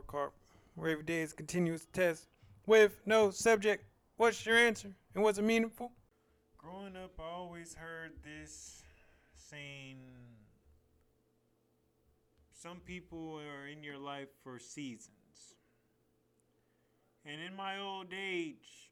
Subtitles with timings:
[0.00, 0.30] scorecard,
[0.74, 2.26] where every day is continuous test
[2.66, 3.84] with no subject.
[4.16, 5.92] What's your answer, and was it meaningful?
[6.58, 8.82] Growing up, I always heard this
[9.34, 9.96] saying
[12.52, 15.14] some people are in your life for seasons.
[17.24, 18.90] And in my old age,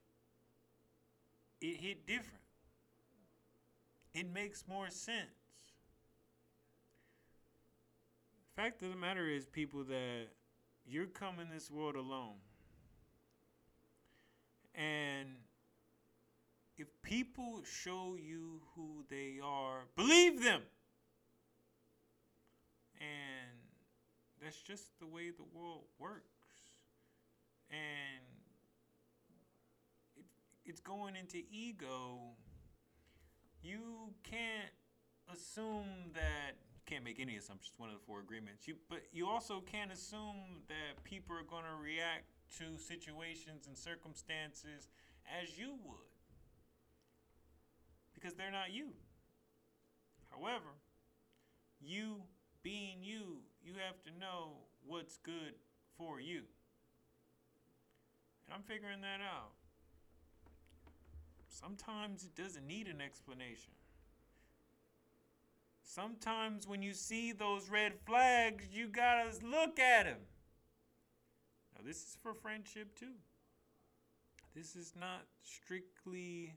[1.60, 2.42] it hit different.
[4.14, 5.28] It makes more sense.
[8.56, 10.28] Fact of the matter is, people, that
[10.88, 12.36] you're coming this world alone.
[14.74, 15.28] And
[16.76, 20.62] if people show you who they are, believe them.
[23.00, 23.58] And
[24.42, 26.24] that's just the way the world works.
[27.70, 28.24] And
[30.16, 30.24] it,
[30.64, 32.20] it's going into ego.
[33.62, 34.72] You can't
[35.32, 36.56] assume that
[36.88, 37.74] can't make any assumptions.
[37.76, 38.66] One of the four agreements.
[38.66, 42.24] You, but you also can't assume that people are going to react
[42.58, 44.88] to situations and circumstances
[45.28, 46.08] as you would
[48.14, 48.88] because they're not you.
[50.30, 50.80] However,
[51.80, 52.22] you
[52.62, 54.52] being you, you have to know
[54.86, 55.54] what's good
[55.96, 56.42] for you.
[58.46, 59.52] And I'm figuring that out.
[61.50, 63.72] Sometimes it doesn't need an explanation.
[65.98, 70.20] Sometimes when you see those red flags, you gotta look at them.
[71.74, 73.14] Now, this is for friendship too.
[74.54, 76.54] This is not strictly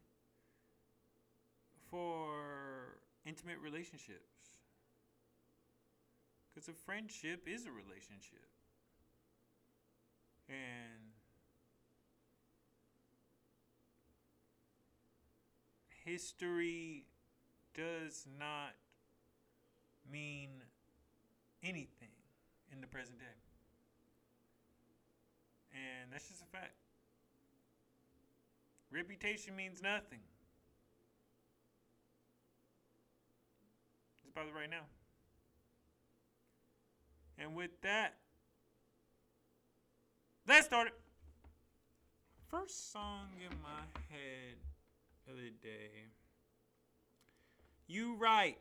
[1.89, 4.29] for intimate relationships.
[6.53, 8.47] Because a friendship is a relationship.
[10.47, 11.13] And
[16.05, 17.05] history
[17.73, 18.75] does not
[20.11, 20.49] mean
[21.63, 22.09] anything
[22.71, 23.25] in the present day.
[25.73, 26.73] And that's just a fact.
[28.91, 30.19] Reputation means nothing.
[34.17, 34.85] It's about right now.
[37.37, 38.15] And with that,
[40.47, 40.93] let's start it.
[42.49, 44.57] First song in my head
[45.25, 46.09] the day.
[47.87, 48.57] You Right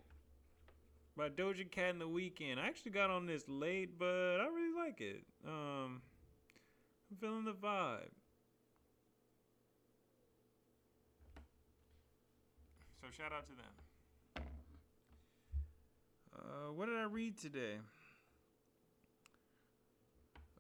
[1.17, 2.59] by Doja Cat in The Weeknd.
[2.59, 5.23] I actually got on this late, but I really like it.
[5.47, 6.03] Um,
[7.11, 8.11] I'm feeling the vibe.
[13.01, 14.45] So shout out to them.
[16.35, 17.77] Uh, what did I read today?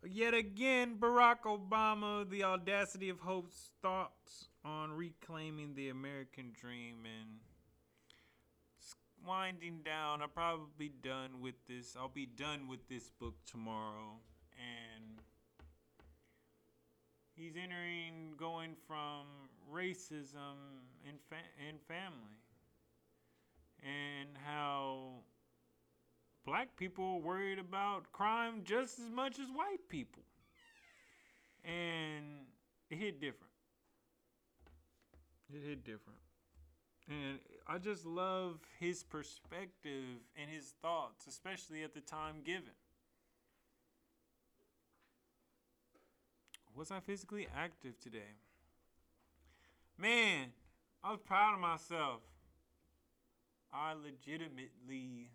[0.02, 7.40] Yet again, Barack Obama, the audacity of hope's thoughts on reclaiming the American dream and
[9.26, 10.22] winding down.
[10.22, 11.96] I'll probably be done with this.
[11.98, 14.18] I'll be done with this book tomorrow.
[14.56, 15.20] And
[17.34, 19.26] he's entering, going from
[19.72, 20.56] racism
[21.06, 21.36] and, fa-
[21.68, 22.36] and family.
[23.82, 25.22] And how
[26.44, 30.22] black people are worried about crime just as much as white people.
[31.64, 32.46] And
[32.90, 33.52] it hit different.
[35.52, 36.18] It hit different.
[37.10, 42.70] And I just love his perspective and his thoughts, especially at the time given.
[46.76, 48.36] Was I physically active today?
[49.98, 50.52] Man,
[51.02, 52.20] I was proud of myself.
[53.72, 55.30] I legitimately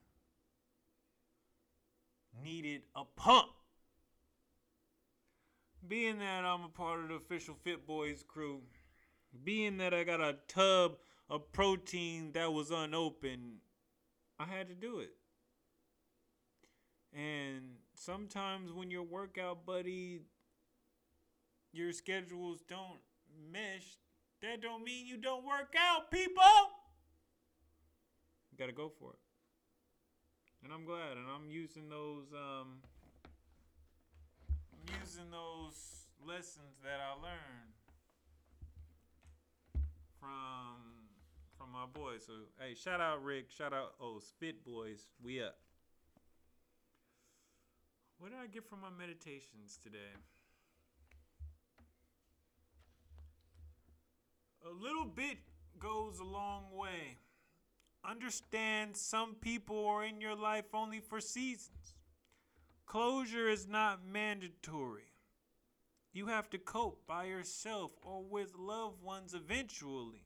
[2.41, 3.49] needed a pump.
[5.87, 8.61] Being that I'm a part of the official Fit Boys crew,
[9.43, 10.93] being that I got a tub
[11.29, 13.57] of protein that was unopened,
[14.39, 15.13] I had to do it.
[17.13, 20.19] And sometimes when your workout buddy,
[21.71, 22.99] your schedules don't
[23.51, 23.97] mesh,
[24.41, 26.41] that don't mean you don't work out, people.
[28.51, 29.19] You gotta go for it.
[30.63, 32.81] And I'm glad, and I'm using those um
[34.49, 37.73] I'm using those lessons that I learned
[40.19, 40.84] from
[41.85, 42.23] my boys.
[42.25, 45.55] So hey, shout out Rick, shout out oh Spit Boys, we up.
[48.17, 49.97] What did I get from my meditations today?
[54.65, 55.37] A little bit
[55.79, 57.17] goes a long way.
[58.09, 61.95] Understand some people are in your life only for seasons.
[62.85, 65.11] Closure is not mandatory.
[66.13, 70.24] You have to cope by yourself or with loved ones eventually.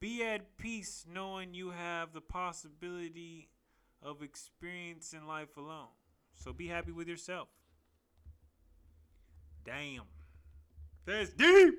[0.00, 3.48] Be at peace knowing you have the possibility
[4.02, 5.88] of experiencing life alone.
[6.36, 7.48] So be happy with yourself.
[9.64, 10.02] Damn.
[11.06, 11.74] That's deep.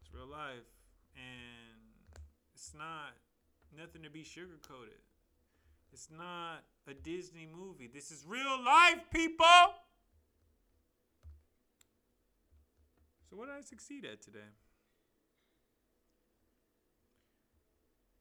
[0.00, 0.68] It's real life.
[1.16, 2.20] And
[2.54, 3.14] it's not
[3.76, 5.02] nothing to be sugarcoated.
[5.92, 7.90] It's not a Disney movie.
[7.92, 9.44] This is real life, people.
[13.28, 14.38] So, what did I succeed at today?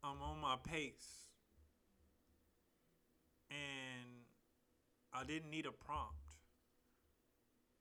[0.04, 1.28] I'm on my pace.
[3.50, 4.26] And
[5.14, 6.16] I didn't need a prompt.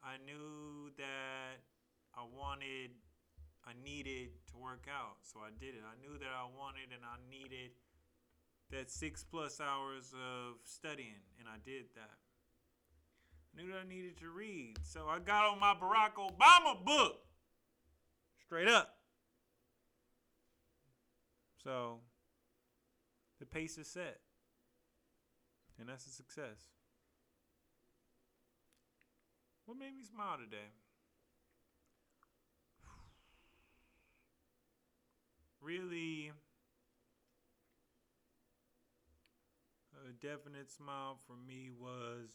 [0.03, 1.61] I knew that
[2.15, 2.91] I wanted,
[3.67, 5.17] I needed to work out.
[5.23, 5.83] So I did it.
[5.85, 7.73] I knew that I wanted and I needed
[8.71, 11.23] that six plus hours of studying.
[11.39, 12.19] And I did that.
[13.53, 14.77] I knew that I needed to read.
[14.83, 17.21] So I got on my Barack Obama book.
[18.45, 19.00] Straight up.
[21.63, 21.99] So
[23.39, 24.19] the pace is set.
[25.79, 26.69] And that's a success.
[29.65, 30.71] What made me smile today?
[35.63, 36.33] Really,
[40.09, 42.31] a definite smile for me was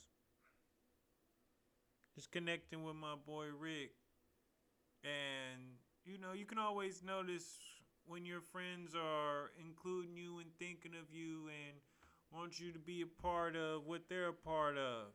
[2.13, 3.91] just connecting with my boy Rick.
[5.03, 5.61] And,
[6.05, 7.57] you know, you can always notice
[8.07, 11.77] when your friends are including you and thinking of you and
[12.31, 15.07] want you to be a part of what they're a part of.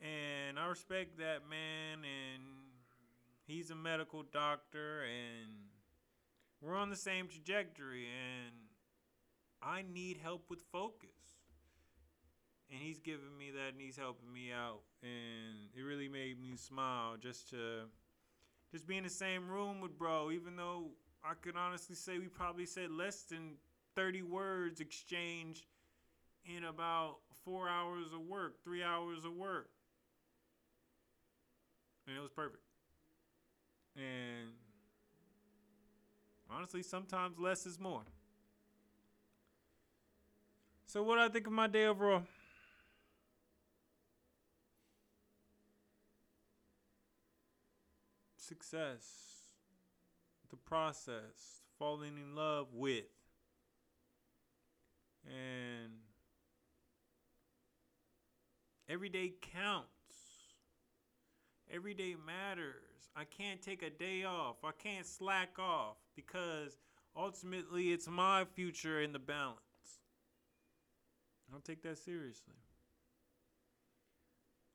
[0.00, 2.42] And I respect that man and
[3.46, 5.50] he's a medical doctor and
[6.60, 8.54] we're on the same trajectory and
[9.62, 11.10] I need help with focus.
[12.70, 16.54] And he's giving me that and he's helping me out and it really made me
[16.56, 17.88] smile just to
[18.72, 20.88] just be in the same room with bro even though
[21.24, 23.54] I could honestly say we probably said less than
[23.96, 25.66] 30 words exchanged
[26.44, 29.68] in about 4 hours of work, 3 hours of work
[32.10, 32.62] and it was perfect.
[33.96, 34.50] And
[36.50, 38.02] honestly, sometimes less is more.
[40.86, 42.22] So, what do I think of my day overall?
[48.50, 49.04] Success,
[50.50, 53.04] the process, falling in love with,
[55.24, 55.92] and
[58.88, 59.86] every day counts.
[61.72, 63.12] Every day matters.
[63.14, 64.56] I can't take a day off.
[64.64, 66.76] I can't slack off because
[67.16, 69.60] ultimately it's my future in the balance.
[71.54, 72.56] I'll take that seriously.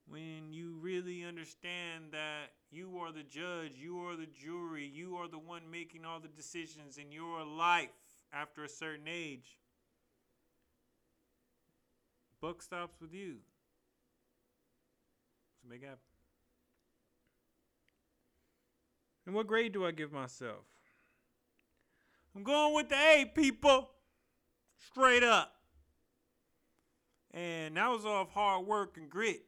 [0.08, 5.28] When you really understand that you are the judge, you are the jury, you are
[5.28, 7.90] the one making all the decisions in your life
[8.32, 9.58] after a certain age,
[12.42, 13.38] buck stops with you.
[15.62, 16.00] So make it happen.
[19.26, 20.66] And what grade do I give myself?
[22.36, 23.90] I'm going with the A, people.
[24.78, 25.54] Straight up.
[27.34, 29.44] And that was off hard work and grit.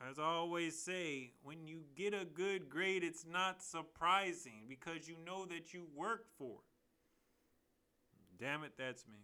[0.00, 5.16] As I always say, when you get a good grade, it's not surprising because you
[5.24, 8.42] know that you worked for it.
[8.44, 9.20] Damn it, that's me.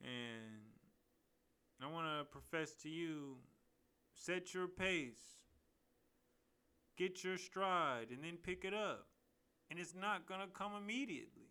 [0.00, 0.62] And
[1.82, 3.36] I want to profess to you
[4.14, 5.34] set your pace
[6.96, 9.06] get your stride, and then pick it up.
[9.70, 11.50] And it's not going to come immediately.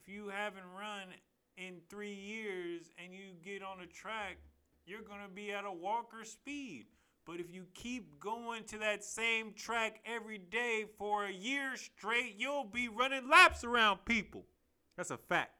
[0.00, 1.08] If you haven't run
[1.60, 4.38] in three years and you get on a track,
[4.86, 6.86] you're going to be at a walker speed.
[7.26, 12.36] But if you keep going to that same track every day for a year straight,
[12.38, 14.44] you'll be running laps around people.
[14.96, 15.52] That's a fact.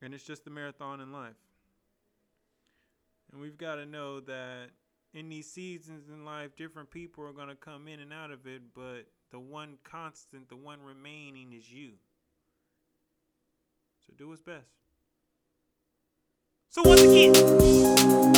[0.00, 1.34] And it's just the marathon in life.
[3.32, 4.68] And we've got to know that
[5.12, 8.46] in these seasons in life, different people are going to come in and out of
[8.46, 11.94] it, but the one constant, the one remaining is you
[14.08, 14.66] to do his best.
[16.70, 18.37] So once again.